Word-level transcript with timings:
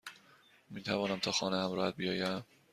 میتوانم 0.69 1.19
تا 1.19 1.31
خانه 1.31 1.57
همراهت 1.57 1.95
بیایم؟ 1.95 2.43